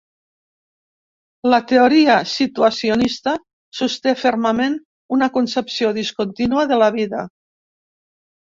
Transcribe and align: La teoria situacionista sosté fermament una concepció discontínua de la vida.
La 1.53 1.59
teoria 1.71 2.15
situacionista 2.31 3.33
sosté 3.81 4.15
fermament 4.23 4.79
una 5.19 5.29
concepció 5.37 5.93
discontínua 5.99 6.65
de 6.73 6.81
la 6.87 6.93
vida. 7.01 7.25